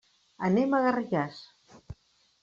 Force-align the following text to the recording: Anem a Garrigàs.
Anem 0.47 0.71
a 0.77 0.79
Garrigàs. 0.85 1.41